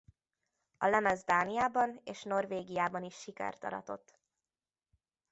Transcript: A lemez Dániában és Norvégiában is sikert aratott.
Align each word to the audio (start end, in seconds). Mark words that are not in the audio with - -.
A 0.77 0.85
lemez 0.87 1.23
Dániában 1.23 1.99
és 2.03 2.23
Norvégiában 2.23 3.03
is 3.03 3.15
sikert 3.15 3.63
aratott. 3.63 4.19